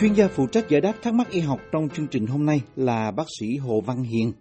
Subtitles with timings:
[0.00, 2.60] Chuyên gia phụ trách giải đáp thắc mắc y học trong chương trình hôm nay
[2.76, 4.32] là bác sĩ Hồ Văn Hiền,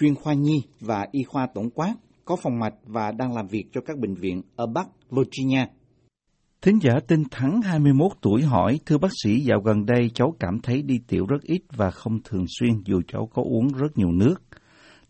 [0.00, 3.64] chuyên khoa nhi và y khoa tổng quát, có phòng mạch và đang làm việc
[3.72, 5.66] cho các bệnh viện ở Bắc Virginia.
[6.62, 10.60] Thính giả tên Thắng 21 tuổi hỏi, thưa bác sĩ, dạo gần đây cháu cảm
[10.62, 14.12] thấy đi tiểu rất ít và không thường xuyên dù cháu có uống rất nhiều
[14.12, 14.42] nước.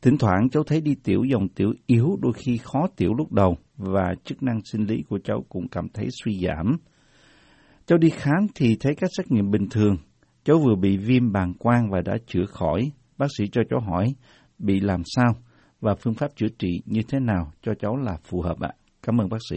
[0.02, 3.56] Thỉnh thoảng cháu thấy đi tiểu dòng tiểu yếu, đôi khi khó tiểu lúc đầu
[3.76, 6.76] và chức năng sinh lý của cháu cũng cảm thấy suy giảm.
[7.88, 9.96] Cháu đi khám thì thấy các xét nghiệm bình thường.
[10.44, 12.80] Cháu vừa bị viêm bàng quang và đã chữa khỏi.
[13.18, 14.06] Bác sĩ cho cháu hỏi
[14.58, 15.32] bị làm sao
[15.80, 18.72] và phương pháp chữa trị như thế nào cho cháu là phù hợp ạ.
[19.06, 19.56] Cảm ơn bác sĩ.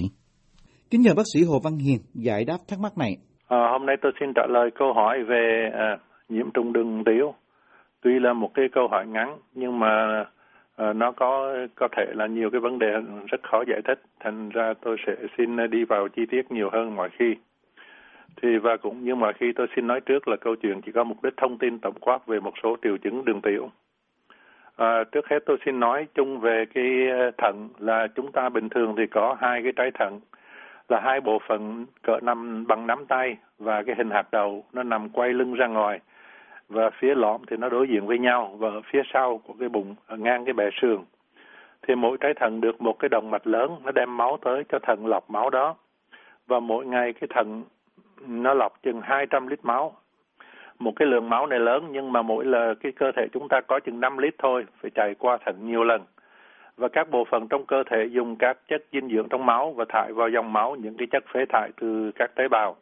[0.90, 3.14] Kính nhờ bác sĩ Hồ Văn Hiền giải đáp thắc mắc này.
[3.48, 5.98] À, hôm nay tôi xin trả lời câu hỏi về à,
[6.30, 7.34] nhiễm trùng đường tiểu.
[8.02, 10.24] Tuy là một cái câu hỏi ngắn nhưng mà
[10.76, 12.92] à, nó có có thể là nhiều cái vấn đề
[13.32, 14.00] rất khó giải thích.
[14.20, 17.36] Thành ra tôi sẽ xin đi vào chi tiết nhiều hơn mọi khi.
[18.42, 21.04] Thì và cũng nhưng mà khi tôi xin nói trước là câu chuyện chỉ có
[21.04, 23.70] mục đích thông tin tổng quát về một số triệu chứng đường tiểu.
[24.76, 28.70] À, trước hết tôi xin nói chung về cái ờ, thận là chúng ta bình
[28.70, 30.20] thường thì có hai cái trái thận
[30.90, 34.84] là hai bộ phận cỡ nằm bằng nắm tay và cái hình hạt đầu nó
[34.84, 36.00] nằm quay lưng ra ngoài.
[36.70, 39.70] Và phía lõm thì nó đối diện với nhau và ở phía sau của cái
[39.70, 41.00] bụng ở ngang cái bè sườn
[41.88, 44.80] thì mỗi trái thận được một cái động mạch lớn nó đem máu tới cho
[44.80, 45.76] thận lọc máu đó.
[46.48, 47.64] Và mỗi ngày cái thận
[48.28, 49.96] nó lọc chừng 200 lít máu.
[50.80, 53.62] Một cái lượng máu này lớn nhưng mà mỗi là cái cơ thể chúng ta
[53.62, 56.02] có chừng 5 lít thôi, phải chạy qua thận nhiều lần.
[56.78, 59.86] Và các bộ phận trong cơ thể dùng các chất dinh dưỡng trong máu và
[59.90, 62.76] thải vào dòng máu những cái chất phế thải từ các tế bào.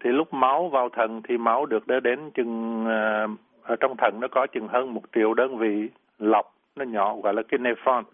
[0.00, 3.28] Thì lúc máu vào thận thì máu được đưa đến chừng ờ,
[3.62, 5.88] ở trong thận nó có chừng hơn một triệu đơn vị
[6.18, 8.04] lọc nó nhỏ gọi là cái nephron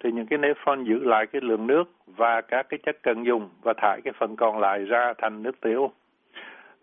[0.00, 3.48] thì những cái nephron giữ lại cái lượng nước và các cái chất cần dùng
[3.62, 5.90] và thải cái phần còn lại ra thành nước tiểu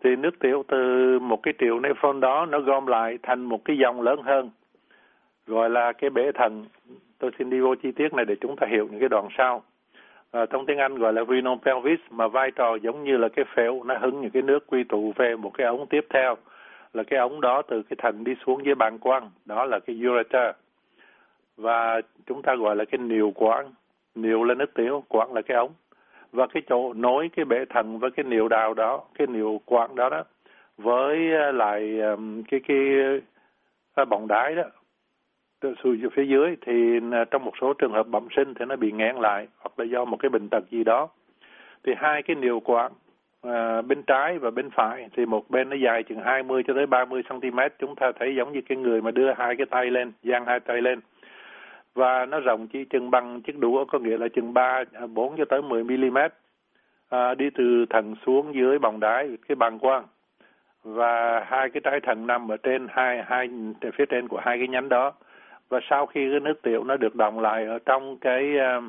[0.04, 3.76] thì nước tiểu từ một cái triệu nephron đó nó gom lại thành một cái
[3.78, 4.50] dòng lớn hơn.
[5.46, 6.64] Gọi là cái bể thận
[7.18, 9.62] tôi xin đi vô chi tiết này để chúng ta hiểu những cái đoạn sau.
[10.30, 13.44] À, trong tiếng Anh gọi là renal pelvis mà vai trò giống như là cái
[13.54, 16.36] phễu nó hứng những cái nước quy tụ về một cái ống tiếp theo.
[16.92, 20.00] Là cái ống đó từ cái thận đi xuống dưới bàng quang đó là cái
[20.08, 20.54] ureter.
[21.56, 23.66] Và chúng ta gọi là cái niệu quản
[24.14, 25.72] niệu là nước tiểu quản là cái ống
[26.32, 29.96] và cái chỗ nối cái bể thận với cái niệu đào đó cái niệu quản
[29.96, 30.24] đó đó
[30.76, 32.00] với ờ, lại
[32.50, 32.78] cái cái
[33.96, 34.62] cái bọng đái đó
[35.62, 38.92] xuống phía dưới thì ờ, trong một số trường hợp bẩm sinh thì nó bị
[38.92, 41.08] nghẽn lại hoặc là do một cái bệnh tật gì đó.
[41.84, 42.92] Thì hai cái niệu quản
[43.42, 46.74] à, ờ, bên trái và bên phải thì một bên nó dài chừng 20 cho
[46.74, 49.90] tới 30 cm chúng ta thấy giống như cái người mà đưa hai cái tay
[49.90, 51.00] lên giang hai tay lên
[51.94, 55.44] và nó rộng chỉ chừng bằng chiếc đũa có nghĩa là chừng 3 4 cho
[55.44, 56.18] tới 10 mm
[57.08, 60.06] à, đi từ thận xuống dưới bồng đái cái bàng quang.
[60.82, 63.48] Và hai cái trái thận nằm ở trên hai hai
[63.98, 65.12] phía trên của hai cái nhánh đó.
[65.68, 68.84] Và sau khi cái nước tiểu nó được đọng lại ở trong cái à, uh,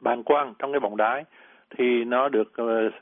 [0.00, 1.24] bàng quang trong cái bồng đái
[1.76, 2.92] thì nó được uh,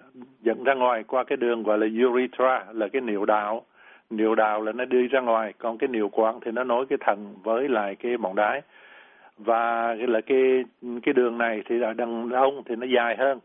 [0.41, 3.65] dẫn ra ngoài qua cái đường gọi là urethra là cái niệu đạo
[4.11, 6.99] niệu đào là nó đi ra ngoài còn cái niệu quản thì nó nối cái
[7.01, 8.63] thận với lại cái bọng đái.
[9.39, 10.65] Và cái là cái
[11.03, 13.39] cái đường này thì ở đằng ông thì nó dài hơn.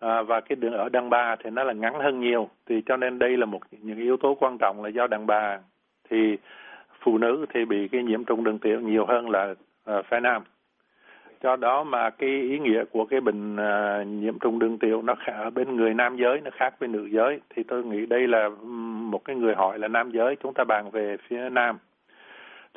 [0.00, 2.48] À, và cái đường ở đằng bà thì nó là ngắn hơn nhiều.
[2.66, 5.58] Thì cho nên đây là một những yếu tố quan trọng là do đàn bà
[6.10, 6.36] thì
[7.00, 9.54] phụ nữ thì bị cái nhiễm trùng đường tiểu nhiều hơn là
[9.90, 10.42] uh, phái nam
[11.42, 15.14] do đó mà cái ý nghĩa của cái bệnh à, nhiễm trùng đường tiểu nó
[15.14, 17.40] khác ở bên người nam giới nó khác với nữ giới.
[17.50, 18.48] Thì tôi nghĩ đây là
[19.10, 21.78] một cái người hỏi là nam giới chúng ta bàn về phía nam.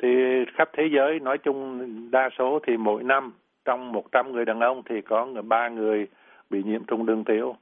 [0.02, 0.08] Thì
[0.54, 3.32] khắp thế giới nói chung đa số thì mỗi năm
[3.64, 6.06] trong 100 người đàn ông thì có ba người
[6.50, 7.56] bị nhiễm trùng đường tiểu.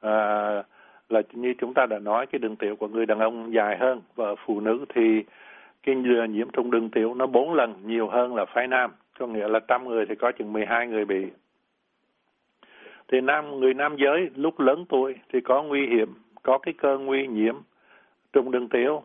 [0.00, 0.62] À,
[1.08, 4.00] là như chúng ta đã nói cái đường tiểu của người đàn ông dài hơn
[4.14, 5.24] và phụ nữ thì
[5.82, 5.94] cái
[6.28, 8.90] nhiễm trùng đường tiểu nó bốn lần nhiều hơn là phái nam
[9.22, 11.26] có nghĩa là trăm người thì có chừng 12 người bị.
[13.08, 16.98] Thì nam, người nam giới lúc lớn tuổi thì có nguy hiểm, có cái cơ
[16.98, 17.56] nguy nhiễm
[18.32, 19.02] trùng đường tiểu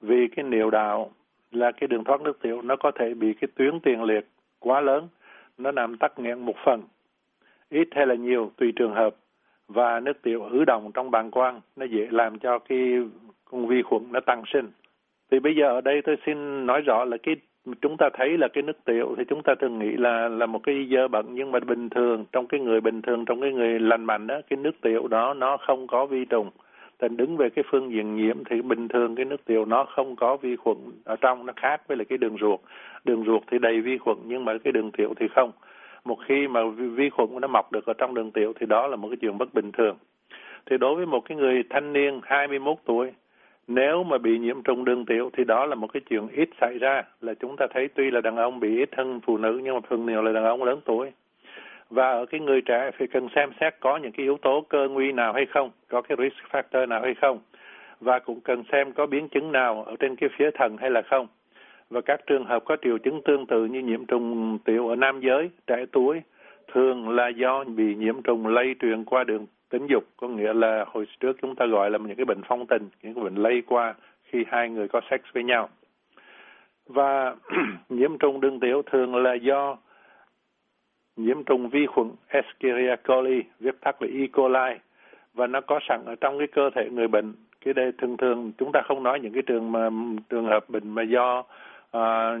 [0.00, 1.10] vì cái niệu đạo
[1.50, 2.62] là cái đường thoát nước tiểu.
[2.62, 4.26] Nó có thể bị cái tuyến tiền liệt
[4.58, 5.08] quá lớn,
[5.58, 6.82] nó làm tắc nghẽn một phần.
[7.68, 9.16] Ít hay là nhiều, tùy trường hợp.
[9.68, 12.78] Và nước tiểu ứ động trong bàng quang, nó dễ làm cho cái
[13.44, 14.70] con vi khuẩn nó tăng sinh
[15.30, 17.36] thì bây giờ ở đây tôi xin nói rõ là cái,
[17.80, 20.60] chúng ta thấy là cái nước tiểu thì chúng ta thường nghĩ là là một
[20.62, 23.80] cái dơ bẩn, nhưng mà bình thường, trong cái người bình thường, trong cái người
[23.80, 26.50] lành mạnh đó cái nước tiểu đó nó không có vi trùng.
[26.98, 30.16] Thành đứng về cái phương diện nhiễm thì bình thường cái nước tiểu nó không
[30.16, 32.60] có vi khuẩn ở trong, nó khác với lại cái đường ruột.
[33.04, 35.52] Đường ruột thì đầy vi khuẩn, nhưng mà cái đường tiểu thì không.
[36.04, 38.96] Một khi mà vi khuẩn nó mọc được ở trong đường tiểu thì đó là
[38.96, 39.96] một cái chuyện bất bình thường.
[40.66, 43.10] Thì đối với một cái người thanh niên 21 tuổi
[43.72, 46.78] nếu mà bị nhiễm trùng đường tiểu thì đó là một cái chuyện ít xảy
[46.78, 47.02] ra.
[47.20, 49.80] Là chúng ta thấy tuy là đàn ông bị ít hơn phụ nữ, nhưng mà
[49.90, 51.12] thường nhiều là đàn ông lớn tuổi.
[51.90, 54.88] Và ở cái người trẻ phải cần xem xét có những cái yếu tố cơ
[54.88, 57.38] nguy nào hay không, có cái risk factor nào hay không.
[58.00, 61.02] Và cũng cần xem có biến chứng nào ở trên cái phía thần hay là
[61.02, 61.26] không.
[61.90, 65.20] Và các trường hợp có triệu chứng tương tự như nhiễm trùng tiểu ở nam
[65.20, 66.22] giới, trẻ tuổi,
[66.72, 70.84] thường là do bị nhiễm trùng lây truyền qua đường tính dục có nghĩa là
[70.88, 73.62] hồi trước chúng ta gọi là những cái bệnh phong tình những cái bệnh lây
[73.66, 73.94] qua
[74.24, 75.68] khi hai người có sex với nhau
[76.86, 77.36] và
[77.88, 79.76] nhiễm trùng đường tiểu thường là do
[81.16, 84.26] nhiễm trùng vi khuẩn Escherichia coli viết tắt là E.
[84.32, 84.78] coli
[85.34, 87.34] và nó có sẵn ở trong cái cơ thể người bệnh
[87.64, 89.90] cái đây thường thường chúng ta không nói những cái trường mà
[90.28, 91.38] trường hợp bệnh mà do
[91.96, 92.40] uh,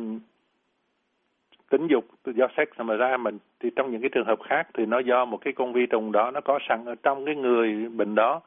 [1.70, 4.86] tính dục, do sex mà ra mình, thì trong những cái trường hợp khác thì
[4.86, 7.88] nó do một cái con vi trùng đó nó có sẵn ở trong cái người
[7.88, 8.40] bệnh đó.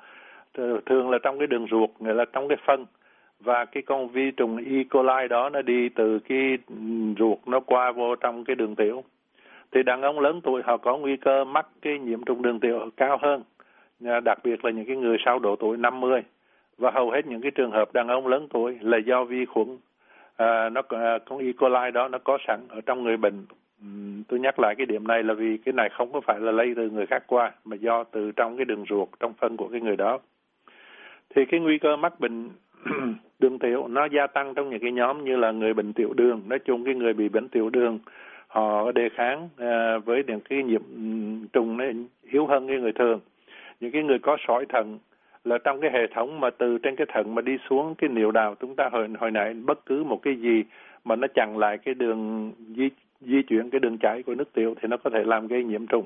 [0.86, 2.86] Thường là trong cái đường ruột, nghĩa là trong cái phân.
[3.40, 4.84] Và cái con vi trùng E.
[4.90, 6.58] coli đó nó đi từ cái
[7.20, 9.04] ruột nó qua vô trong cái đường tiểu.
[9.72, 12.90] Thì đàn ông lớn tuổi họ có nguy cơ mắc cái nhiễm trùng đường tiểu
[12.98, 13.44] cao hơn
[14.24, 16.22] đặc biệt là những cái người sau độ tuổi 50
[16.78, 19.78] và hầu hết những cái trường hợp đàn ông lớn tuổi là do vi khuẩn
[20.38, 21.52] à, nó à, con E.
[21.58, 23.46] coli đó nó có sẵn ở trong người bệnh
[24.28, 26.74] tôi nhắc lại cái điểm này là vì cái này không có phải là lây
[26.76, 29.82] từ người khác qua mà do từ trong cái đường ruột trong phân của cái
[29.82, 30.20] người đó.
[31.36, 32.50] Thì cái nguy cơ mắc bệnh
[33.40, 36.42] đường tiểu nó gia tăng trong những cái nhóm như là người bệnh tiểu đường.
[36.48, 38.00] Nói chung cái người bị bệnh tiểu đường
[38.48, 40.82] họ đề kháng à, với những cái nhiễm
[41.54, 41.86] trùng nó
[42.32, 43.20] yếu hơn cái người thường.
[43.80, 45.00] Những cái người có sỏi thận
[45.44, 48.32] là trong cái hệ thống mà từ trên cái thận mà đi xuống cái niệu
[48.32, 50.64] đạo chúng ta hồi hồi nãy, bất cứ một cái gì
[51.04, 52.90] mà nó chặn lại cái đường di
[53.22, 55.88] di chuyển, cái đường chảy của nước tiểu thì nó có thể làm gây nhiễm
[55.88, 56.06] trùng.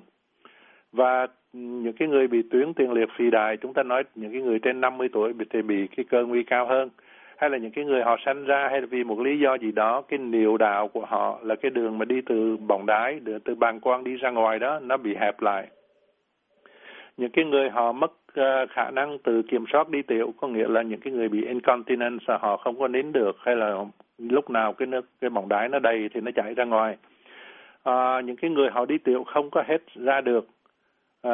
[0.92, 4.42] Và những cái người bị tuyến tiền liệt phì đại, chúng ta nói những cái
[4.42, 6.90] người trên 50 tuổi bị, thì bị cái cơ nguy cao hơn.
[7.38, 9.72] Hay là những cái người họ sanh ra hay là vì một lý do gì
[9.72, 13.56] đó, cái niệu đạo của họ là cái đường mà đi từ bọng đái từ
[13.56, 15.68] bàng quang đi ra ngoài đó, nó bị hẹp lại.
[17.18, 20.68] Những cái người họ mất Ờ, khả năng tự kiểm soát đi tiểu có nghĩa
[20.68, 23.86] là những cái người bị incontinence họ không có nín được hay là
[24.18, 26.98] lúc nào cái nước cái bọng đái nó đầy thì nó chảy ra ngoài.
[27.90, 30.48] Uh, những cái người họ đi tiểu không có hết ra được
[31.22, 31.34] à,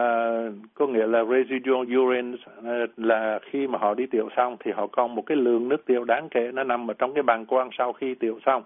[0.74, 2.38] có nghĩa là residual urine
[2.98, 6.04] là khi mà họ đi tiểu xong thì họ còn một cái lượng nước tiểu
[6.04, 8.64] đáng kể nó nằm ở trong cái bàng quang sau khi tiểu xong.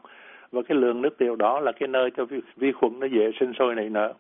[0.51, 3.31] Và cái lượng nước tiểu đó là cái nơi cho vi, vi khuẩn nó dễ
[3.39, 4.13] sinh sôi nảy nở.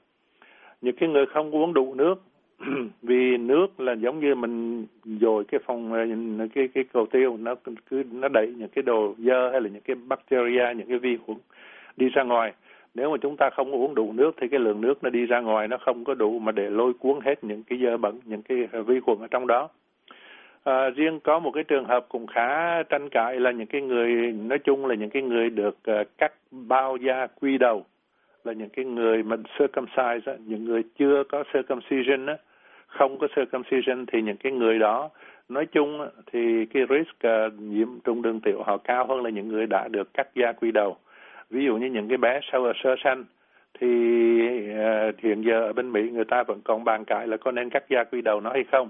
[0.81, 2.21] Những cái người không uống đủ nước
[3.01, 5.91] vì nước là giống như mình dồi cái phòng
[6.53, 7.55] cái cái cầu tiêu nó
[7.89, 11.17] cứ nó đẩy những cái đồ dơ hay là những cái bacteria những cái vi
[11.25, 11.37] khuẩn
[11.97, 12.53] đi ra ngoài.
[12.95, 15.39] Nếu mà chúng ta không uống đủ nước thì cái lượng nước nó đi ra
[15.39, 18.41] ngoài nó không có đủ mà để lôi cuốn hết những cái dơ bẩn những
[18.41, 19.69] cái vi khuẩn ở trong đó.
[20.63, 24.31] À, riêng có một cái trường hợp cũng khá tranh cãi là những cái người
[24.31, 27.85] nói chung là những cái người được uh, cắt bao da quy đầu
[28.43, 32.37] là những cái người mà circumcised những người chưa có circumcision á,
[32.87, 35.09] không có circumcision thì những cái người đó
[35.49, 39.47] nói chung thì cái risk à, nhiễm trùng đường tiểu họ cao hơn là những
[39.47, 40.97] người đã được cắt da quy đầu.
[41.49, 43.23] Ví dụ như những cái bé sau ở sơ sanh
[43.79, 43.87] thì
[44.71, 47.69] uh, hiện giờ ở bên Mỹ người ta vẫn còn bàn cãi là có nên
[47.69, 48.89] cắt da quy đầu nó hay không.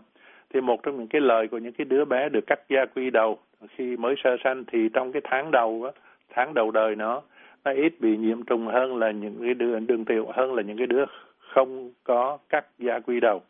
[0.54, 3.10] Thì một trong những cái lời của những cái đứa bé được cắt da quy
[3.10, 3.38] đầu
[3.70, 6.02] khi mới sơ sanh thì trong cái tháng đầu á,
[6.34, 7.22] tháng đầu đời nó
[7.66, 10.78] nó ít bị nhiễm trùng hơn là những cái đứa đường tiểu hơn là những
[10.78, 11.06] cái đứa
[11.40, 13.42] không có cắt da quy đầu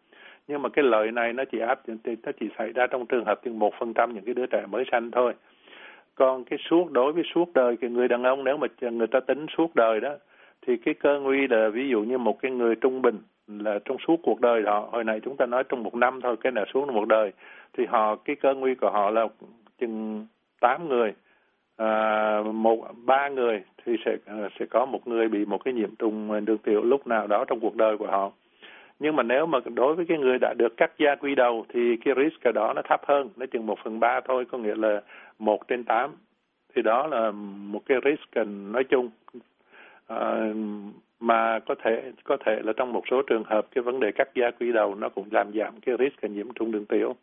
[0.47, 3.41] nhưng mà cái lợi này nó chỉ áp nó chỉ xảy ra trong trường hợp
[3.43, 5.33] chừng một phần trăm những cái đứa trẻ mới sanh thôi.
[6.15, 9.19] Còn cái suốt đối với suốt đời thì người đàn ông nếu mà người ta
[9.19, 10.15] tính suốt đời đó
[10.67, 13.97] thì cái cơ nguy là ví dụ như một cái người trung bình là trong
[14.07, 16.65] suốt cuộc đời họ hồi này chúng ta nói trong một năm thôi cái nào
[16.73, 17.31] xuống một đời
[17.73, 19.27] thì họ cái cơ nguy của họ là
[19.79, 20.27] chừng
[20.59, 21.13] tám người
[21.77, 25.95] à, một ba người thì sẽ à, sẽ có một người bị một cái nhiễm
[25.95, 28.31] trùng đường tiểu lúc nào đó trong cuộc đời của họ
[28.99, 31.97] nhưng mà nếu mà đối với cái người đã được cắt da quy đầu thì
[32.05, 35.01] cái risk đó nó thấp hơn nó chừng một phần ba thôi có nghĩa là
[35.39, 36.11] một trên tám.
[36.75, 37.31] Thì đó là
[37.71, 39.09] một cái risk à, nói chung.
[40.07, 40.53] À,
[41.19, 44.29] mà có thể có thể là trong một số trường hợp cái vấn đề cắt
[44.35, 47.15] da quy đầu nó cũng làm giảm cái risk à, nhiễm trùng đường tiểu.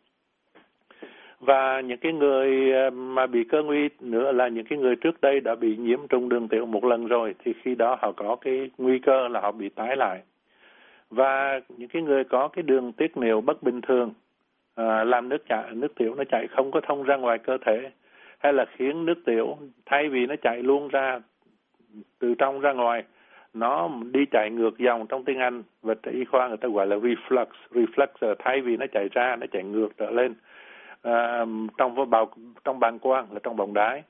[1.39, 5.21] Và những cái người à, mà bị cơ nguy nữa là những cái người trước
[5.21, 8.35] đây đã bị nhiễm trùng đường tiểu một lần rồi thì khi đó họ có
[8.41, 10.21] cái nguy cơ là họ bị tái lại
[11.09, 14.13] và những cái người có cái đường tiết niệu bất bình thường
[14.75, 17.91] à, làm nước chảy nước tiểu nó chảy không có thông ra ngoài cơ thể
[18.39, 21.19] hay là khiến nước tiểu thay vì nó chạy luôn ra
[22.19, 23.03] từ trong ra ngoài
[23.53, 26.95] nó đi chạy ngược dòng trong tiếng Anh và y khoa người ta gọi là
[26.95, 30.33] reflux reflux thay vì nó chạy ra nó chạy ngược trở lên
[31.05, 31.45] à,
[31.77, 32.29] trong bào
[32.63, 34.03] trong bàng quang là trong bọng đái.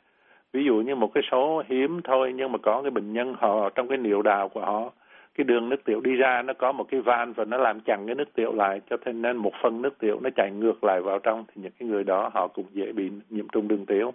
[0.54, 3.70] Ví dụ như một cái số hiếm thôi nhưng mà có cái bệnh nhân họ
[3.70, 4.92] trong cái niệu đạo của họ
[5.38, 8.06] cái đường nước tiểu đi ra nó có một cái van và nó làm chặn
[8.06, 11.20] cái nước tiểu lại cho nên một phần nước tiểu nó chảy ngược lại vào
[11.20, 14.14] trong thì những cái người đó họ cũng dễ bị nhiễm trùng đường tiểu.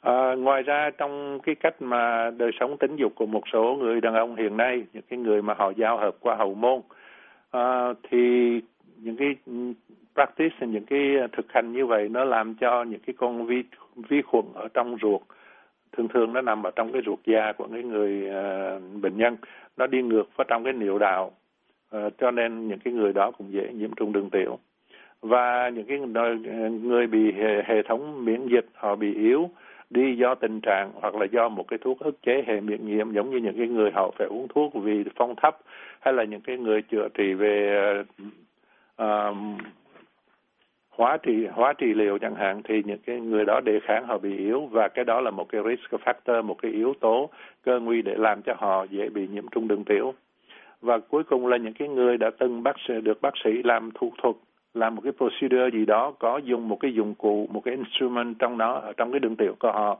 [0.00, 4.00] À, ngoài ra trong cái cách mà đời sống tính dục của một số người
[4.00, 6.80] đàn ông hiện nay những cái người mà họ giao hợp qua hậu môn
[7.50, 8.60] à, thì
[8.96, 9.34] những cái
[10.14, 13.62] practice những cái thực hành như vậy nó làm cho những cái con vi
[14.08, 15.20] vi khuẩn ở trong ruột
[15.92, 19.36] thường thường nó nằm ở trong cái ruột da của cái người uh, bệnh nhân.
[19.76, 21.32] Nó đi ngược vào trong cái niệu đạo
[21.96, 24.58] uh, cho nên những cái người đó cũng dễ nhiễm trùng đường tiểu.
[25.22, 26.34] Và những cái ờ,
[26.70, 29.50] người bị hệ, hệ thống miễn dịch họ bị yếu
[29.90, 33.12] đi do tình trạng hoặc là do một cái thuốc ức chế hệ miễn nhiễm
[33.12, 35.58] giống như những cái người họ phải uống thuốc vì phong thấp
[36.00, 37.94] hay là những cái người chữa trị về
[39.02, 39.36] uh,
[41.00, 44.18] hóa trị hóa trị liệu chẳng hạn, thì những cái người đó đề kháng họ
[44.18, 47.30] bị yếu, và cái đó là một cái risk factor, một cái yếu tố,
[47.64, 50.14] cơ nguy để làm cho họ dễ bị nhiễm trùng đường tiểu.
[50.80, 53.90] Và cuối cùng là những cái người đã từng bác sĩ, được bác sĩ làm
[53.94, 54.36] thủ thuật,
[54.74, 58.38] làm một cái procedure gì đó, có dùng một cái dụng cụ, một cái instrument
[58.38, 59.98] trong đó ở trong cái đường tiểu của họ.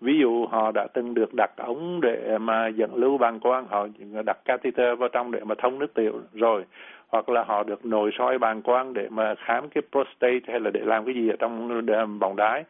[0.00, 3.86] Ví dụ họ đã từng được đặt ống để mà dẫn lưu bàng quang, họ
[4.26, 6.64] đặt catheter vào trong để mà thông nước tiểu, rồi
[7.08, 10.70] hoặc là họ được nội soi bàng quang để mà khám cái prostate hay là
[10.70, 12.64] để làm cái gì ở trong vòng đái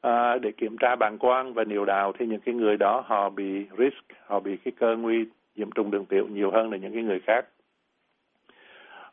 [0.00, 3.30] à, để kiểm tra bàng quang và niệu đạo thì những cái người đó họ
[3.30, 5.24] bị risk họ bị cái cơ nguy
[5.56, 7.46] nhiễm trùng đường tiểu nhiều hơn là những cái người khác.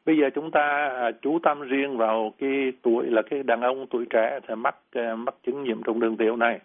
[0.06, 3.88] Bây giờ chúng ta à, chú tâm riêng vào cái tuổi là cái đàn ông
[3.88, 6.60] tuổi trẻ thì mắc à, mắc chứng nhiễm trùng đường tiểu này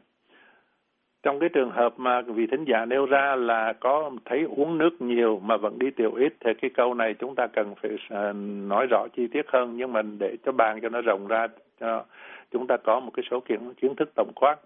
[1.25, 5.03] trong cái trường hợp mà vị thính giả nêu ra là có thấy uống nước
[5.03, 8.33] nhiều mà vẫn đi tiểu ít, thì cái câu này chúng ta cần phải ờ,
[8.69, 9.77] nói rõ chi tiết hơn.
[9.77, 11.47] Nhưng mà để cho bàn cho nó rộng ra,
[11.81, 12.05] cho
[12.53, 14.57] chúng ta có một cái số kiến kiến thức tổng quát.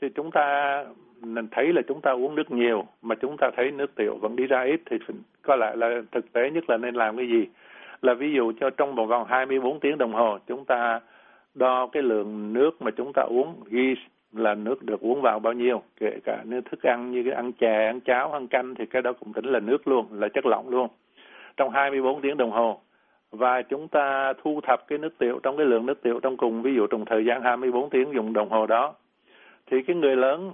[0.00, 0.84] Thì chúng ta
[1.20, 4.36] mình thấy là chúng ta uống nước nhiều, mà chúng ta thấy nước tiểu vẫn
[4.36, 4.96] đi ra ít, thì
[5.42, 7.46] có lại là thực tế nhất là nên làm cái gì?
[8.02, 11.00] Là ví dụ cho trong một vòng 24 tiếng đồng hồ, chúng ta
[11.54, 13.94] đo cái lượng nước mà chúng ta uống, ghi
[14.36, 17.52] là nước được uống vào bao nhiêu, kể cả nếu thức ăn như cái ăn
[17.52, 20.46] chè, ăn cháo, ăn canh thì cái đó cũng tính là nước luôn, là chất
[20.46, 20.88] lỏng luôn.
[21.56, 22.80] Trong 24 tiếng đồng hồ,
[23.30, 26.62] và chúng ta thu thập cái nước tiểu trong cái lượng nước tiểu trong cùng,
[26.62, 28.94] ví dụ trong thời gian 24 tiếng dùng đồng hồ đó,
[29.70, 30.52] thì cái người lớn,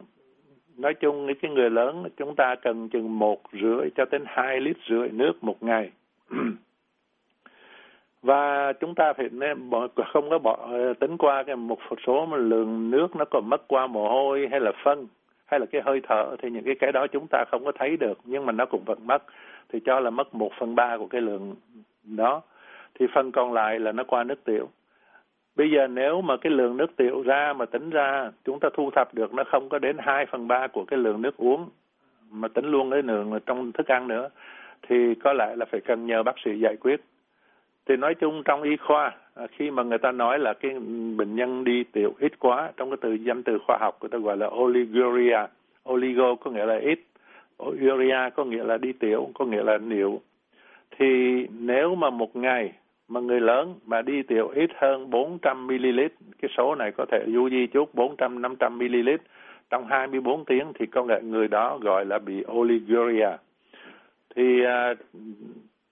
[0.76, 4.76] nói chung cái người lớn, chúng ta cần chừng một rưỡi cho đến hai lít
[4.90, 5.90] rưỡi nước một ngày.
[8.22, 9.70] và chúng ta phải nên
[10.12, 13.68] không có bỏ ờ, tính qua cái một số mà lượng nước nó còn mất
[13.68, 15.06] qua mồ hôi hay là phân,
[15.46, 17.96] hay là cái hơi thở, thì những cái cái đó chúng ta không có thấy
[17.96, 19.22] được, nhưng mà nó cũng vẫn mất.
[19.72, 21.54] Thì cho là mất một phần ba của cái lượng
[22.04, 22.42] đó.
[22.94, 24.68] Thì phần còn lại là nó qua nước tiểu.
[25.56, 28.90] Bây giờ nếu mà cái lượng nước tiểu ra mà tính ra, chúng ta thu
[28.90, 31.68] thập được nó không có đến hai phần ba của cái lượng nước uống
[32.30, 34.28] mà tính luôn cái lượng trong thức ăn nữa,
[34.88, 37.00] thì có lẽ là phải cần nhờ bác sĩ giải quyết
[37.86, 40.72] thì nói chung trong y khoa à, khi mà người ta nói là cái
[41.16, 44.18] bệnh nhân đi tiểu ít quá trong cái từ danh từ khoa học người ta
[44.18, 45.38] gọi là oliguria
[45.88, 47.00] oligo có nghĩa là ít
[47.62, 50.20] uria có nghĩa là đi tiểu có nghĩa là niệu.
[50.98, 52.72] Thì nếu mà một ngày
[53.08, 56.00] mà người lớn mà đi tiểu ít hơn 400 ml
[56.42, 59.08] cái số này có thể du di chút 400 500 ml
[59.70, 63.28] trong 24 tiếng thì có lẽ người đó gọi là bị oliguria
[64.36, 64.98] thì uh,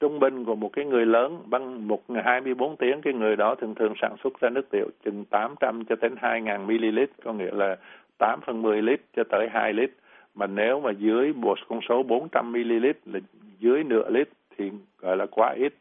[0.01, 3.55] trung bình của một cái người lớn bằng một ngày 24 tiếng, cái người đó
[3.55, 7.33] thường thường sản xuất ra nước tiểu chừng 800 cho đến hai ngàn ml, có
[7.33, 7.77] nghĩa là
[8.19, 9.91] 8 phần 10 lít cho tới 2 lít.
[10.35, 13.21] Mà nếu mà dưới một con số 400 ml là
[13.59, 15.75] dưới nửa lít thì gọi là quá ít.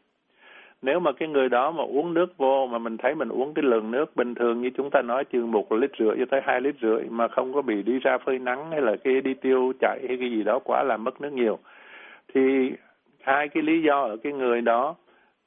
[0.82, 3.62] Nếu mà cái người đó mà uống nước vô mà mình thấy mình uống cái
[3.62, 6.60] lượng nước bình thường như chúng ta nói, chừng một lít rưỡi cho tới hai
[6.60, 9.72] lít rưỡi mà không có bị đi ra phơi nắng hay là cái đi tiêu
[9.80, 11.58] chảy hay cái gì đó quá là mất nước nhiều,
[12.34, 12.72] thì
[13.28, 14.94] hai cái lý do ở cái người đó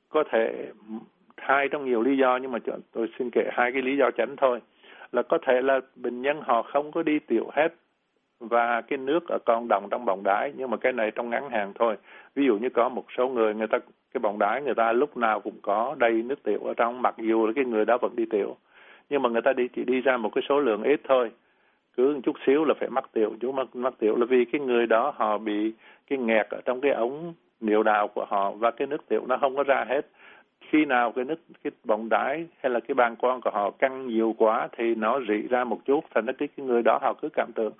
[0.09, 0.71] có thể
[1.37, 2.59] hai trong nhiều lý do, nhưng mà
[2.91, 4.59] tôi xin kể hai cái lý do chánh thôi.
[5.11, 7.73] Là có thể là bệnh nhân họ không có đi tiểu hết
[8.39, 11.49] và cái nước ở còn đồng trong bọng đái, nhưng mà cái này trong ngắn
[11.49, 11.97] hạn thôi.
[12.35, 13.77] Ví dụ như có một số người người ta
[14.13, 17.15] cái bọng đái người ta lúc nào cũng có đầy nước tiểu ở trong, mặc
[17.17, 18.57] dù là cái người đó vẫn đi tiểu.
[19.09, 21.31] Nhưng mà người ta đi chỉ đi ra một cái số lượng ít thôi.
[21.97, 23.33] Cứ một chút xíu là phải mắc tiểu.
[23.39, 25.73] Chú mắc mắc tiểu là vì cái người đó họ bị
[26.09, 29.37] cái nghẹt ở trong cái ống niệu đạo của họ và cái nước tiểu nó
[29.37, 30.07] không có ra hết.
[30.69, 34.07] Khi nào cái nước cái bọng đái hay là cái bàng quang của họ căng
[34.07, 37.13] nhiều quá thì nó rỉ ra một chút thành ra cái, cái người đó họ
[37.13, 37.73] cứ cảm tưởng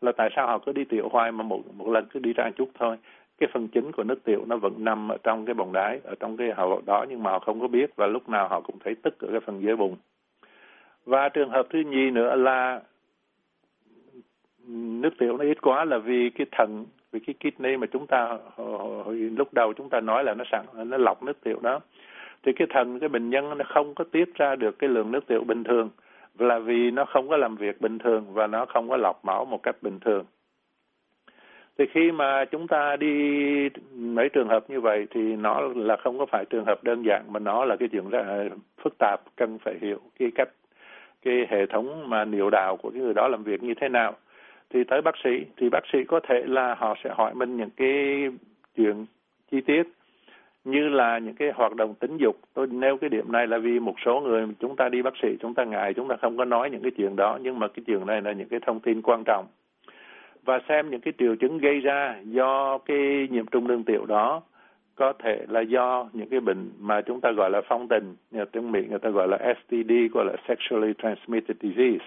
[0.00, 2.44] là tại sao họ cứ đi tiểu hoài mà một một lần cứ đi ra
[2.44, 2.96] một chút thôi.
[3.38, 6.14] Cái phần chính của nước tiểu nó vẫn nằm ở trong cái bọng đái ở
[6.20, 8.78] trong cái hậu đó nhưng mà họ không có biết và lúc nào họ cũng
[8.84, 9.96] thấy tức ở cái phần dưới bụng.
[11.04, 12.80] Và trường hợp thứ nhì nữa là
[14.68, 18.38] nước tiểu nó ít quá là vì cái thận vì cái kidney mà chúng ta
[19.36, 21.80] lúc đầu chúng ta nói là nó sẵn, nó lọc nước tiểu đó.
[22.42, 25.26] Thì cái thận cái bệnh nhân nó không có tiết ra được cái lượng nước
[25.26, 25.90] tiểu bình thường,
[26.38, 29.44] là vì nó không có làm việc bình thường và nó không có lọc máu
[29.44, 30.24] một cách bình thường.
[31.78, 36.18] Thì khi mà chúng ta đi mấy trường hợp như vậy thì nó là không
[36.18, 38.24] có phải trường hợp đơn giản, mà nó là cái chuyện rất
[38.82, 40.48] phức tạp, cần phải hiểu cái cách,
[41.22, 44.16] cái hệ thống mà niệu đạo của cái người đó làm việc như thế nào
[44.70, 47.70] thì tới bác sĩ thì bác sĩ có thể là họ sẽ hỏi mình những
[47.76, 48.28] cái
[48.76, 49.06] chuyện
[49.50, 49.82] chi tiết
[50.64, 53.80] như là những cái hoạt động tính dục tôi nêu cái điểm này là vì
[53.80, 56.44] một số người chúng ta đi bác sĩ chúng ta ngại chúng ta không có
[56.44, 59.02] nói những cái chuyện đó nhưng mà cái chuyện này là những cái thông tin
[59.02, 59.46] quan trọng
[60.44, 64.42] và xem những cái triệu chứng gây ra do cái nhiễm trùng đường tiểu đó
[64.94, 68.16] có thể là do những cái bệnh mà chúng ta gọi là phong tình,
[68.52, 72.04] tiếng Mỹ người ta gọi là STD, gọi là Sexually Transmitted Disease.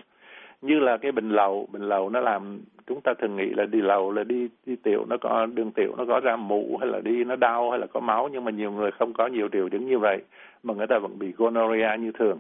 [0.62, 3.82] Như là cái bệnh lậu, bệnh lậu nó làm chúng ta thường nghĩ là đi
[3.82, 7.00] lậu là đi đi tiểu nó có đường tiểu nó có ra mũ hay là
[7.00, 9.70] đi nó đau hay là có máu nhưng mà nhiều người không có nhiều triệu
[9.70, 10.22] chứng như vậy
[10.64, 12.40] mà người ta vẫn bị gonorrhea như thường.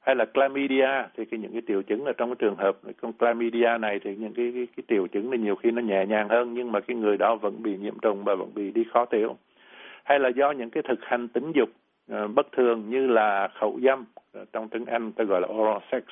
[0.00, 3.12] Hay là chlamydia thì cái những cái triệu chứng là trong cái trường hợp con
[3.18, 6.28] chlamydia này thì những cái, cái cái triệu chứng này nhiều khi nó nhẹ nhàng
[6.28, 9.04] hơn nhưng mà cái người đó vẫn bị nhiễm trùng và vẫn bị đi khó
[9.04, 9.36] tiểu.
[10.04, 11.68] Hay là do những cái thực hành tính dục
[12.12, 15.78] uh, bất thường như là khẩu dâm ờ, trong tiếng Anh ta gọi là oral
[15.92, 16.02] sex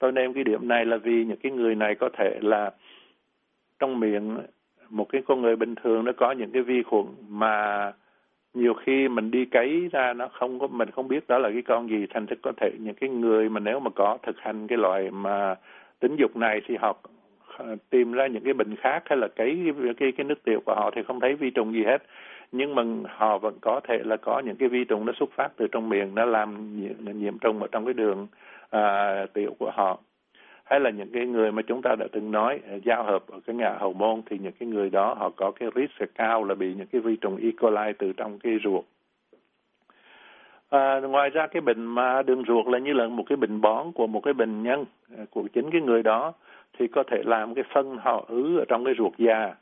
[0.00, 2.70] tôi nêu cái điểm này là vì những cái người này có thể là
[3.78, 4.38] trong miệng
[4.90, 7.92] một cái con người bình thường nó có những cái vi khuẩn mà
[8.54, 11.62] nhiều khi mình đi cấy ra nó không có mình không biết đó là cái
[11.62, 12.06] con gì.
[12.10, 15.10] Thành ra có thể những cái người mà nếu mà có thực hành cái loại
[15.10, 15.54] mà
[16.00, 16.96] tính dục này thì họ
[17.56, 20.60] ờ, tìm ra những cái bệnh khác hay là cấy cái cái, cái nước tiểu
[20.66, 22.02] của họ thì không thấy vi trùng gì hết.
[22.52, 25.48] Nhưng mà họ vẫn có thể là có những cái vi trùng nó xuất phát
[25.56, 28.26] từ trong miệng nó làm nhiễm, nhiễm trùng ở trong cái đường
[28.70, 29.98] à, tiểu của họ
[30.64, 33.40] hay là những cái người mà chúng ta đã từng nói à, giao hợp ở
[33.46, 36.54] cái ngã hậu môn thì những cái người đó họ có cái risk cao là
[36.54, 37.48] bị những cái vi trùng E.
[37.60, 38.84] coli từ trong cái ruột.
[40.70, 43.92] À, ngoài ra cái bệnh mà đường ruột là như là một cái bệnh bón
[43.92, 44.84] của một cái bệnh nhân
[45.18, 46.32] à, của chính cái người đó
[46.78, 49.54] thì có thể làm cái phân họ ứ ở trong cái ruột già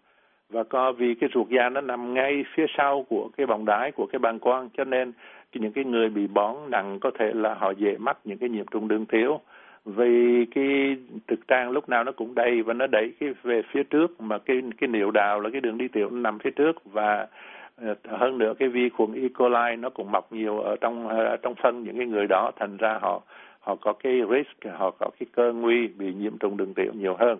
[0.50, 3.92] và có vì cái ruột già nó nằm ngay phía sau của cái vòng đái
[3.92, 5.12] của cái bàng quang, cho nên
[5.54, 8.66] những cái người bị bón nặng có thể là họ dễ mắc những cái nhiễm
[8.66, 9.40] trùng đường thiếu.
[9.84, 13.82] Vì cái thực trang lúc nào nó cũng đầy và nó đẩy cái về phía
[13.82, 16.84] trước, mà cái cái niệu đạo là cái đường đi tiểu nó nằm phía trước.
[16.84, 17.26] Và
[17.76, 19.28] ờ, hơn nữa cái vi khuẩn E.
[19.38, 22.76] coli nó cũng mọc nhiều ở trong ở trong phân những cái người đó, thành
[22.76, 23.22] ra họ
[23.60, 27.16] họ có cái risk, họ có cái cơ nguy bị nhiễm trùng đường tiểu nhiều
[27.18, 27.38] hơn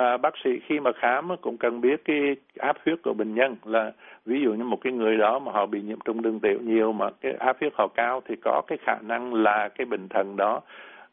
[0.00, 3.56] à, bác sĩ khi mà khám cũng cần biết cái áp huyết của bệnh nhân
[3.64, 3.92] là
[4.26, 6.92] ví dụ như một cái người đó mà họ bị nhiễm trùng đường tiểu nhiều
[6.92, 10.36] mà cái áp huyết họ cao thì có cái khả năng là cái bệnh thần
[10.36, 10.60] đó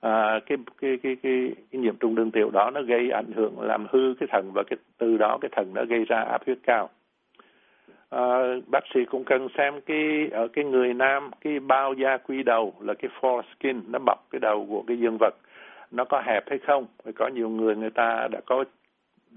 [0.02, 3.62] à, cái, cái cái cái cái nhiễm trùng đường tiểu đó nó gây ảnh hưởng
[3.62, 6.58] làm hư cái thận và cái từ đó cái thận nó gây ra áp huyết
[6.64, 6.90] cao.
[8.10, 12.44] À, bác sĩ cũng cần xem cái ở cái người nam cái bao da quy
[12.44, 15.36] đầu là cái foreskin nó bọc cái đầu của cái dương vật
[15.92, 18.64] nó có hẹp hay không có nhiều người người ta đã có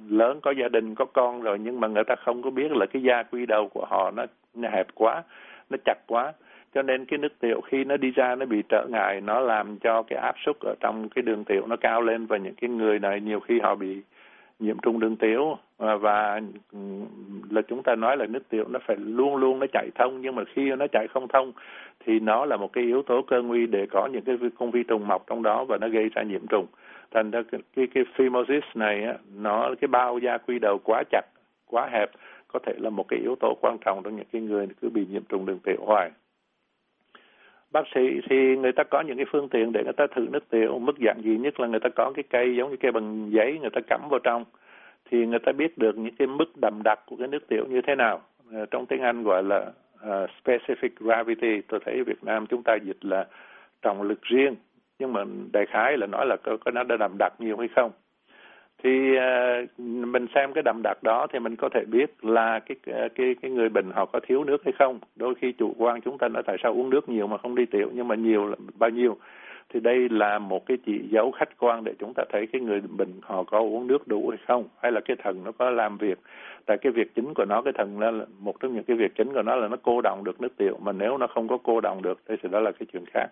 [0.08, 2.86] lớn có gia đình có con rồi nhưng mà người ta không có biết là
[2.86, 5.22] cái da quy đầu của họ nó, nó hẹp quá
[5.70, 6.32] nó chặt quá.
[6.74, 9.78] Cho nên cái nước tiểu khi nó đi ra nó bị trở ngại nó làm
[9.78, 12.70] cho cái áp suất ở trong cái đường tiểu nó cao lên và những cái
[12.70, 14.02] người này nhiều khi họ bị
[14.58, 15.58] nhiễm trùng đường tiểu.
[15.78, 16.40] Ờ, và,
[16.72, 16.80] và
[17.50, 20.34] là chúng ta nói là nước tiểu nó phải luôn luôn nó chạy thông nhưng
[20.34, 21.52] mà khi nó chạy không thông
[22.06, 24.82] thì nó là một cái yếu tố cơ nguy để có những cái con vi
[24.82, 26.66] trùng mọc trong đó và nó gây ra nhiễm trùng
[27.10, 31.02] thành ra cái cái, cái phimosis này á, nó cái bao da quy đầu quá
[31.10, 31.22] chặt
[31.66, 32.10] quá hẹp
[32.52, 35.06] có thể là một cái yếu tố quan trọng trong những cái người cứ bị
[35.10, 36.10] nhiễm trùng đường tiểu hoài.
[37.72, 40.48] Bác sĩ thì người ta có những cái phương tiện để người ta thử nước
[40.50, 40.78] tiểu.
[40.78, 43.58] Mức dạng gì nhất là người ta có cái cây giống như cây bằng giấy
[43.60, 44.44] người ta cắm vào trong.
[45.10, 47.80] Thì người ta biết được những cái mức đậm đặc của cái nước tiểu như
[47.80, 48.20] thế nào.
[48.52, 51.60] À, trong tiếng Anh gọi là uh, specific gravity.
[51.68, 53.26] Tôi thấy Việt Nam chúng ta dịch là
[53.82, 54.54] trọng lực riêng
[55.00, 57.68] nhưng mà đại khái là nói là có, có nó đã đậm đặc nhiều hay
[57.76, 57.90] không.
[58.82, 62.76] Thì uh, mình xem cái đậm đặc đó thì mình có thể biết là cái
[62.86, 64.98] ờ, cái cái người bệnh họ có thiếu nước hay không.
[65.16, 67.66] Đôi khi chủ quan chúng ta nói tại sao uống nước nhiều mà không đi
[67.66, 69.16] tiểu nhưng mà nhiều là bao nhiêu?
[69.68, 72.80] Thì đây là một cái chỉ dấu khách quan để chúng ta thấy cái người
[72.80, 75.98] bệnh họ có uống nước đủ hay không hay là cái thần nó có làm
[75.98, 76.18] việc.
[76.66, 79.32] Tại cái việc chính của nó cái thần là một trong những cái việc chính
[79.34, 81.80] của nó là nó cô động được nước tiểu mà nếu nó không có cô
[81.80, 83.26] động được thì đó là cái chuyện khác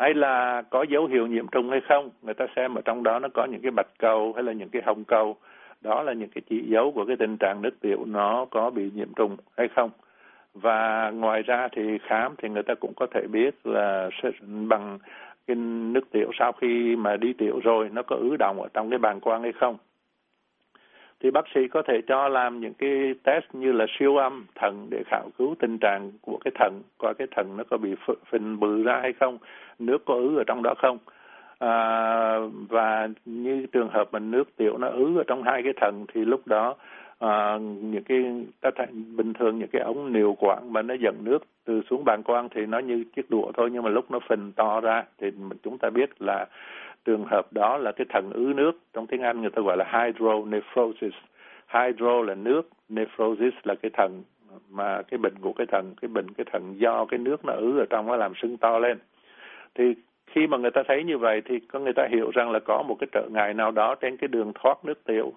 [0.00, 2.10] hay là có dấu hiệu nhiễm trùng hay không?
[2.22, 4.68] Người ta xem ở trong đó nó có những cái bạch cầu hay là những
[4.68, 5.36] cái hồng cầu.
[5.80, 8.90] Đó là những cái chỉ dấu của cái tình trạng nước tiểu nó có bị
[8.94, 9.90] nhiễm trùng hay không.
[10.54, 14.10] Và ngoài ra thì khám thì người ta cũng có thể biết là
[14.68, 14.98] bằng
[15.46, 15.56] cái
[15.92, 18.98] nước tiểu sau khi mà đi tiểu rồi nó có ứ động ở trong cái
[18.98, 19.76] bàng quang hay không
[21.20, 24.86] thì bác sĩ có thể cho làm những cái test như là siêu âm thận
[24.90, 27.94] để khảo cứu tình trạng của cái thận coi cái thận nó có bị
[28.30, 29.38] phình bự ra hay không
[29.78, 30.98] nước có ứ ở trong đó không.
[31.58, 36.04] À, và như trường hợp mà nước tiểu nó ứ ở trong hai cái thận
[36.14, 36.76] thì lúc đó
[37.18, 38.24] à, những cái
[38.60, 38.70] ta
[39.16, 42.48] bình thường những cái ống niệu quản mà nó dẫn nước từ xuống bàng quang
[42.54, 45.30] thì nó như chiếc đũa thôi nhưng mà lúc nó phình to ra thì
[45.62, 46.46] chúng ta biết là
[47.04, 49.84] trường hợp đó là cái thận ứ nước, trong tiếng Anh người ta gọi là
[49.92, 51.14] hydronephrosis.
[51.74, 54.22] Hydro là nước, nephrosis là cái thận
[54.70, 57.78] mà cái bệnh của cái thận cái bệnh, cái thận do cái nước nó ứ
[57.78, 58.98] ở trong nó làm sưng to lên.
[59.74, 59.94] Thì
[60.26, 62.82] khi mà người ta thấy như vậy thì có người ta hiểu rằng là có
[62.82, 65.32] một cái trở ngại nào đó trên cái đường thoát nước tiểu.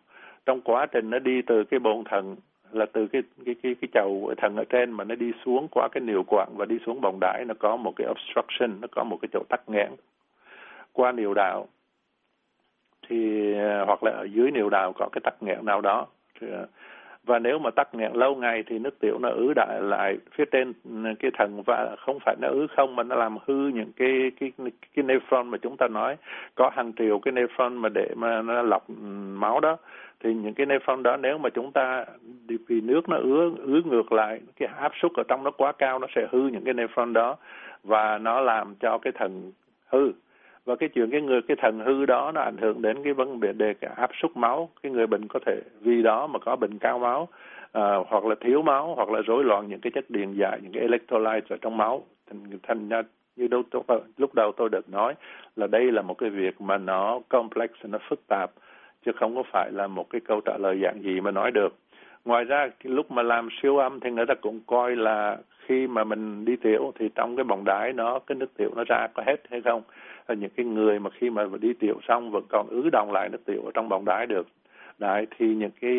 [0.46, 2.36] Trong quá trình nó đi từ cái bồn thận
[2.72, 5.88] là từ cái cái cái cái chậu thận ở trên mà nó đi xuống qua
[5.92, 9.04] cái niệu quản và đi xuống bồng đãi nó có một cái obstruction, nó có
[9.04, 9.90] một cái chỗ tắc nghẽn
[10.94, 11.68] qua niệu đạo
[13.10, 16.08] thì ờ, hoặc là ở dưới niệu đạo có cái tắc nghẽn nào đó.
[16.40, 16.68] Thì, ờ,
[17.24, 20.46] và nếu mà tắc nghẽn lâu ngày thì nước tiểu nó ứ đại lại phía
[20.52, 23.92] trên ừ, cái thận và không phải nó ứ không mà nó làm hư những
[23.96, 24.52] cái cái
[24.96, 26.18] cái nephron mà chúng ta nói.
[26.56, 28.94] Có hàng triệu cái nephron mà để mà nó lọc ừ,
[29.34, 29.78] máu đó.
[30.20, 32.06] Thì những cái nephron đó nếu mà chúng ta
[32.68, 36.00] vì nước nó ứ ứ ngược lại cái áp suất ở trong nó quá cao
[36.00, 37.38] nó sẽ hư những cái nephron đó.
[37.84, 39.52] Và nó làm cho cái thận
[39.88, 40.12] hư
[40.66, 43.40] và cái chuyện cái người cái thần hư đó nó ảnh hưởng đến cái vấn
[43.58, 44.70] đề cả áp suất máu.
[44.84, 47.28] Cái người bệnh có thể vì đó mà có bệnh cao máu
[47.72, 50.72] à, hoặc là thiếu máu hoặc là rối loạn những cái chất điện giải những
[50.72, 52.04] cái electrolytes ở trong máu.
[52.30, 53.02] Thành thành ra
[53.36, 55.16] như đâu ờ, lúc đầu tôi được nói
[55.56, 58.52] là đây là một cái việc mà nó complex nó phức tạp
[59.06, 61.76] chứ không có phải là một cái câu trả lời dạng gì mà nói được.
[62.26, 66.04] Ngoài ra lúc mà làm siêu âm thì người ta cũng coi là khi mà
[66.04, 69.24] mình đi tiểu thì trong cái bọng đái nó cái nước tiểu nó ra có
[69.26, 69.82] hết hay không.
[70.26, 73.30] Ờ, những cái người mà khi mà đi tiểu xong vẫn còn ứ động lại
[73.30, 74.48] nước tiểu ở trong bọng đái được.
[74.98, 75.92] Đấy, thì những cái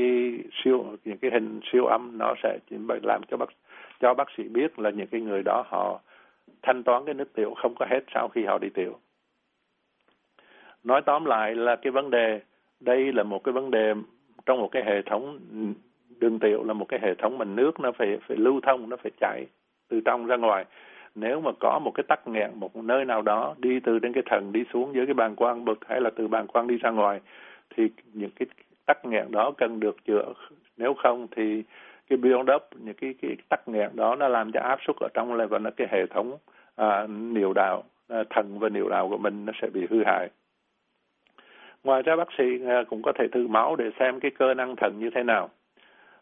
[0.53, 2.59] siêu, những cái hình siêu âm nó sẽ
[3.03, 3.49] làm cho bác
[4.01, 6.01] cho bác sĩ biết là những cái người đó họ
[6.63, 8.99] thanh toán cái nước tiểu không có hết sau khi họ đi tiểu.
[10.85, 12.41] Nói tóm lại là cái vấn đề,
[12.81, 13.95] đây là một cái vấn đề
[14.47, 15.39] trong một cái hệ thống
[16.19, 18.97] đường tiểu, là một cái hệ thống mà nước nó phải phải lưu thông, nó
[18.97, 19.47] phải chảy
[19.89, 20.65] từ trong ra ngoài
[21.15, 24.23] nếu mà có một cái tắc nghẽn một nơi nào đó đi từ trên cái
[24.27, 26.91] thần đi xuống dưới cái bàng quang bực hay là từ bàng quang đi ra
[26.91, 27.21] ngoài
[27.77, 28.47] thì những cái
[28.87, 30.33] tắc nghẽn đó cần được chữa.
[30.77, 31.63] Nếu không thì
[32.09, 35.09] cái build up những cái cái tắc nghẽn đó nó làm cho áp suất ở
[35.15, 36.39] trong là và nó cái hệ thống
[36.77, 40.29] à, niệu đạo à, thần và niệu đạo của mình nó sẽ bị hư hại.
[41.85, 44.77] Ngoài ra bác sĩ à, cũng có thể thử máu để xem cái cơ năng
[44.77, 45.51] thận như thế nào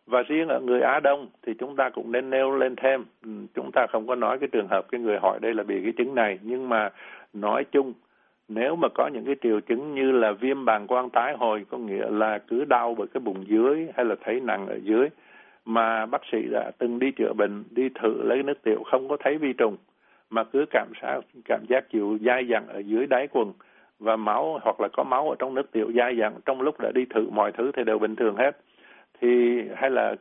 [0.07, 3.05] và riêng ở người Á Đông thì chúng ta cũng nên nêu lên thêm.
[3.25, 5.83] Ừ, chúng ta không có nói cái trường hợp cái người hỏi đây là bị
[5.83, 6.91] cái chứng này, nhưng mà
[7.33, 7.93] nói chung,
[8.49, 11.79] nếu mà có những cái triệu chứng như là viêm bàng quang tái hồi, có
[11.79, 15.09] nghĩa là cứ đau bởi cái bụng dưới hay là thấy nặng ở dưới,
[15.65, 19.17] mà bác sĩ đã từng đi chữa bệnh, đi thử lấy nước tiểu không có
[19.21, 19.77] thấy vi trùng,
[20.31, 23.53] mà cứ cảm giác cảm giác chịu dai dẳng ở dưới đáy quần
[23.99, 26.91] và máu hoặc là có máu ở trong nước tiểu dai dẳng, trong lúc đã
[26.95, 28.57] đi thử mọi thứ thì đều bình thường hết
[29.23, 30.15] thì hay là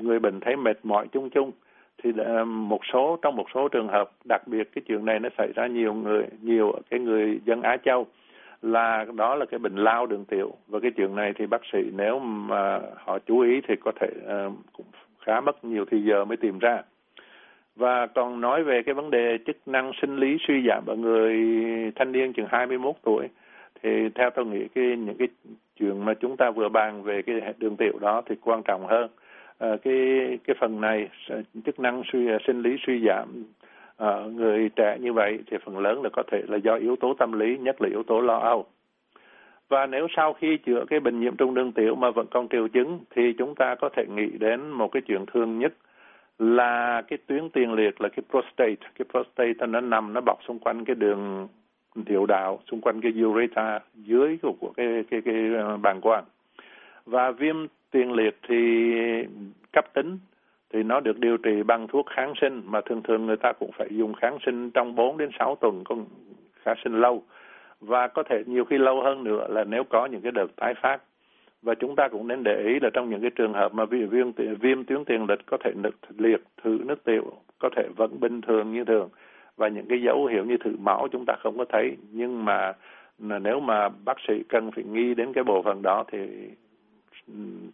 [0.00, 1.52] người bệnh thấy mệt mỏi chung chung
[2.02, 2.12] thì
[2.46, 5.66] một số trong một số trường hợp đặc biệt cái chuyện này nó xảy ra
[5.66, 8.06] nhiều người nhiều ở cái người dân Á Châu
[8.62, 10.52] là đó là cái bệnh lao đường tiểu.
[10.68, 14.08] Và cái chuyện này thì bác sĩ nếu mà họ chú ý thì có thể
[14.46, 14.86] uh, cũng
[15.20, 16.82] khá mất nhiều thời giờ mới tìm ra.
[17.76, 21.34] Và còn nói về cái vấn đề chức năng sinh lý suy giảm ở người
[21.96, 23.28] thanh niên chừng 21 tuổi
[23.82, 25.28] thì theo tôi nghĩ cái những cái
[25.78, 29.10] chuyện mà chúng ta vừa bàn về cái đường tiểu đó thì quan trọng hơn.
[29.58, 29.98] À, cái
[30.44, 31.08] cái phần này
[31.66, 33.44] chức năng suy sinh lý suy giảm
[33.96, 37.14] à, người trẻ như vậy thì phần lớn là có thể là do yếu tố
[37.14, 38.66] tâm lý nhất là yếu tố lo âu.
[39.68, 42.68] Và nếu sau khi chữa cái bệnh nhiễm trung đường tiểu mà vẫn còn triệu
[42.68, 45.74] chứng thì chúng ta có thể nghĩ đến một cái chuyện thường nhất
[46.38, 48.88] là cái tuyến tiền liệt là cái prostate.
[48.98, 51.48] Cái prostate nó nằm nó bọc xung quanh cái đường
[52.04, 56.24] tiểu đạo xung quanh cái ureta dưới của, của cái cái cái ờ, bàng quang.
[57.06, 57.56] Và viêm
[57.90, 58.92] tiền liệt thì
[59.72, 60.18] cấp tính
[60.72, 63.70] thì nó được điều trị bằng thuốc kháng sinh mà thường thường người ta cũng
[63.78, 66.04] phải dùng kháng sinh trong 4 đến 6 tuần con
[66.62, 67.22] kháng sinh lâu.
[67.80, 70.74] Và có thể nhiều khi lâu hơn nữa là nếu có những cái đợt tái
[70.82, 71.02] phát.
[71.62, 74.08] Và chúng ta cũng nên để ý là trong những cái trường hợp mà viêm
[74.08, 78.20] viêm, viêm tuyến tiền liệt có thể nực liệt thử nước tiểu có thể vẫn
[78.20, 79.08] bình thường như thường
[79.56, 81.96] và những cái dấu hiệu như thử máu chúng ta không có thấy.
[82.12, 82.72] Nhưng mà
[83.18, 86.18] nếu mà bác sĩ cần phải nghi đến cái bộ phận đó thì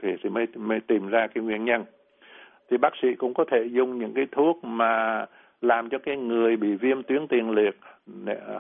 [0.03, 1.85] thì, thì mới mới tìm ra cái nguyên nhân.
[2.71, 5.27] Thì bác sĩ cũng có thể dùng những cái thuốc mà
[5.61, 7.79] làm cho cái người bị viêm tuyến tiền liệt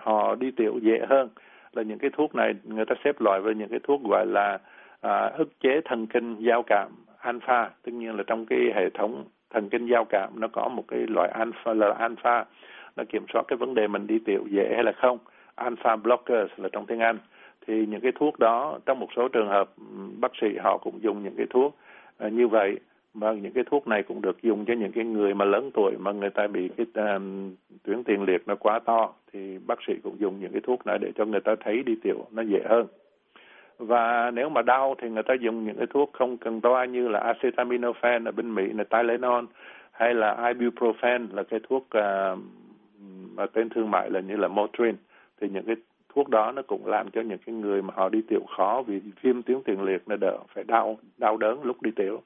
[0.00, 1.28] họ đi tiểu dễ hơn.
[1.72, 4.58] Là những cái thuốc này người ta xếp loại với những cái thuốc gọi là
[5.00, 7.70] à, ức chế thần kinh giao cảm alpha.
[7.82, 11.00] Tất nhiên là trong cái hệ thống thần kinh giao cảm nó có một cái
[11.08, 12.44] loại alpha là alpha
[12.96, 15.18] nó kiểm soát cái vấn đề mình đi tiểu dễ hay là không.
[15.54, 17.18] Alpha blockers là trong tiếng Anh.
[17.66, 19.70] Thì những cái thuốc đó trong một số trường hợp
[20.20, 21.76] bác sĩ họ cũng dùng những cái thuốc
[22.26, 22.78] uh, như vậy.
[23.14, 25.92] Mà những cái thuốc này cũng được dùng cho những cái người mà lớn tuổi
[25.98, 29.94] mà người ta bị cái um, tuyến tiền liệt nó quá to thì bác sĩ
[30.02, 32.60] cũng dùng những cái thuốc này để cho người ta thấy đi tiểu nó dễ
[32.68, 32.86] hơn.
[33.78, 37.08] Và nếu mà đau thì người ta dùng những cái thuốc không cần toa như
[37.08, 39.44] là acetaminophen ở bên Mỹ là Tylenol
[39.92, 42.38] hay là ibuprofen là cái thuốc uh,
[43.36, 44.96] mà tên thương mại là như là Motrin.
[45.40, 45.76] Thì những cái
[46.14, 49.00] thuốc đó nó cũng làm cho những cái người mà họ đi tiểu khó vì
[49.22, 52.22] viêm tuyến tiền liệt nó đỡ phải đau đau đớn lúc đi tiểu.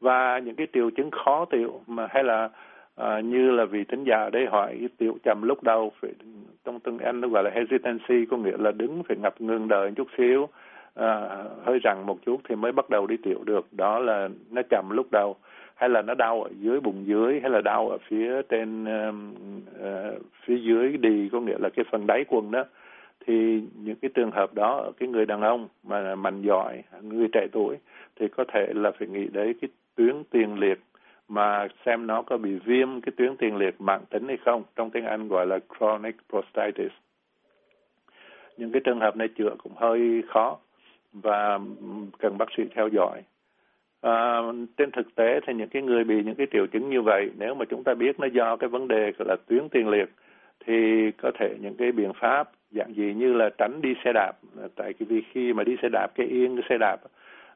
[0.00, 2.48] Và những cái triệu chứng khó tiểu mà hay là
[2.96, 6.10] à, như là vì tính giả đấy hỏi tiểu chậm lúc đầu phải
[6.64, 9.92] trong tiếng Anh nó gọi là hesitancy có nghĩa là đứng phải ngập ngừng đợi
[9.96, 10.48] chút xíu
[10.94, 13.66] à, hơi rằng một chút thì mới bắt đầu đi tiểu được.
[13.72, 15.36] Đó là nó chậm lúc đầu
[15.82, 20.22] hay là nó đau ở dưới bụng dưới hay là đau ở phía trên uh,
[20.44, 22.64] phía dưới đi có nghĩa là cái phần đáy quần đó.
[23.26, 27.28] Thì những cái trường hợp đó ở cái người đàn ông mà mạnh giỏi người
[27.32, 27.76] trẻ tuổi
[28.16, 30.80] thì có thể là phải nghĩ đến cái tuyến tiền liệt
[31.28, 34.90] mà xem nó có bị viêm cái tuyến tiền liệt mạng tính hay không trong
[34.90, 36.92] tiếng Anh gọi là chronic prostatitis.
[38.56, 40.58] Những cái trường hợp này chữa cũng hơi khó
[41.12, 41.58] và
[42.18, 43.22] cần bác sĩ theo dõi.
[44.02, 44.38] À,
[44.76, 47.54] trên thực tế thì những cái người bị những cái triệu chứng như vậy nếu
[47.54, 50.08] mà chúng ta biết nó do cái vấn đề gọi là tuyến tiền liệt
[50.66, 54.32] thì có thể những cái biện pháp dạng gì như là tránh đi xe đạp
[54.76, 56.96] tại vì khi mà đi xe đạp cái yên cái xe đạp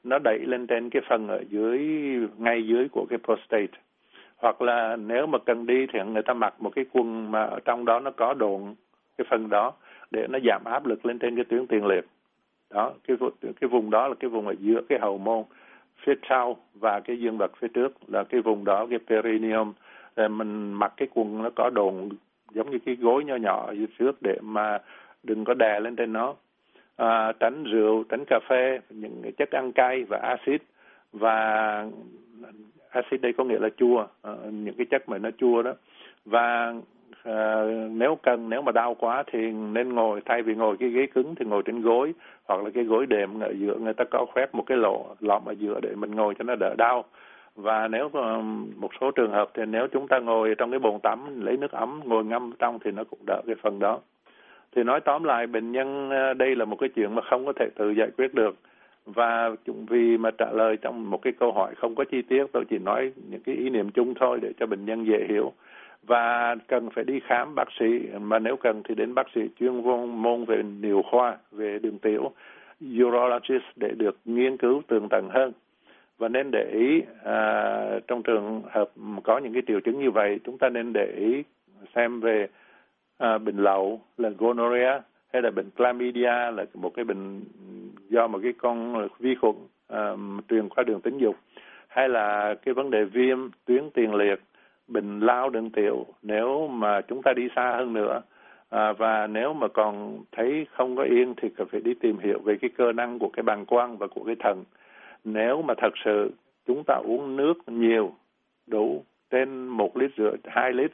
[0.06, 1.78] nó đẩy lên trên cái phần ở dưới
[2.38, 3.78] ngay dưới của cái prostate.
[4.36, 7.60] Hoặc là nếu mà cần đi thì người ta mặc một cái quần mà ở
[7.64, 8.74] trong đó nó có đồn
[9.18, 9.72] cái phần đó
[10.10, 12.04] để nó giảm áp lực lên trên cái tuyến tiền liệt.
[12.70, 13.16] Đó cái
[13.60, 15.44] cái vùng đó là cái vùng ở giữa cái hậu môn
[16.04, 19.72] phía sau và cái dương vật phía trước là cái vùng đó cái perineum.
[20.16, 22.08] Mình mặc cái quần nó có đồn
[22.50, 24.78] giống như cái gối nhỏ nhỏ dưới trước để mà
[25.22, 26.34] đừng có đè lên trên nó.
[26.96, 30.62] À, tránh rượu tránh cà phê những cái chất ăn cay và axit.
[31.12, 31.86] Và
[32.90, 35.72] axit đây có nghĩa là chua à, những cái chất mà nó chua đó.
[36.24, 36.74] Và
[37.26, 41.06] à, nếu cần nếu mà đau quá thì nên ngồi thay vì ngồi cái ghế
[41.06, 42.14] cứng thì ngồi trên gối
[42.48, 45.44] hoặc là cái gối đệm ở giữa người ta có khoét một cái lỗ lõm
[45.44, 47.04] ở giữa để mình ngồi cho nó đỡ đau.
[47.56, 48.42] Và nếu ờ,
[48.76, 51.72] một số trường hợp thì nếu chúng ta ngồi trong cái bồn tắm lấy nước
[51.72, 54.00] ấm ngồi ngâm trong thì nó cũng đỡ cái phần đó.
[54.76, 57.52] Thì nói tóm lại bệnh nhân ờ, đây là một cái chuyện mà không có
[57.52, 58.56] thể tự giải quyết được.
[59.06, 62.44] Và chúng vì mà trả lời trong một cái câu hỏi không có chi tiết
[62.52, 65.52] tôi chỉ nói những cái ý niệm chung thôi để cho bệnh nhân dễ hiểu
[66.06, 69.82] và cần phải đi khám bác sĩ mà nếu cần thì đến bác sĩ chuyên
[70.22, 72.32] môn về điều khoa về đường tiểu
[72.84, 75.52] urologist để được nghiên cứu tường tận hơn.
[76.18, 78.90] Và nên để ý à, trong trường hợp
[79.24, 81.42] có những cái triệu chứng như vậy chúng ta nên để ý
[81.94, 82.48] xem về
[83.18, 85.00] à, bệnh lậu là gonorrhea
[85.32, 87.40] hay là bệnh chlamydia là một cái bệnh
[88.08, 89.54] do một cái con vi khuẩn
[89.88, 90.12] à,
[90.48, 91.36] truyền qua đường tính dục
[91.88, 94.40] hay là cái vấn đề viêm tuyến tiền liệt
[94.88, 98.22] bệnh lao đường tiểu nếu mà chúng ta đi xa hơn nữa
[98.70, 102.38] à, và nếu mà còn thấy không có yên thì cần phải đi tìm hiểu
[102.44, 104.64] về cái cơ năng của cái bàng quang và của cái thần.
[105.24, 106.32] Nếu mà thật sự
[106.66, 108.12] chúng ta uống nước nhiều
[108.66, 110.90] đủ trên một lít rưỡi hai lít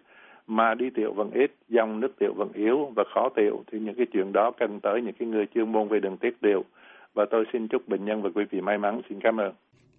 [0.47, 3.95] mà đi tiểu vẫn ít dòng nước tiểu vẫn yếu và khó tiểu thì những
[3.95, 6.65] cái chuyện đó cần tới những cái người chuyên môn về đường tiết điều
[7.15, 9.01] và tôi xin chúc bệnh nhân và quý vị may mắn.
[9.09, 9.53] Xin cảm ơn.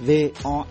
[0.00, 0.66] voanews.com